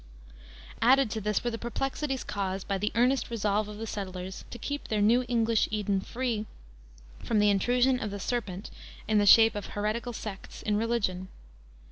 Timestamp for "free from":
6.01-7.37